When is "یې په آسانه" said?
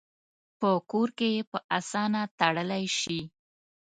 1.35-2.21